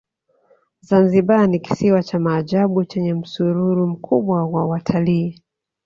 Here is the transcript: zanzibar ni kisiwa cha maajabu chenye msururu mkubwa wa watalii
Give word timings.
zanzibar 0.81 1.47
ni 1.47 1.59
kisiwa 1.59 2.03
cha 2.03 2.19
maajabu 2.19 2.85
chenye 2.85 3.13
msururu 3.13 3.87
mkubwa 3.87 4.43
wa 4.47 4.65
watalii 4.67 5.41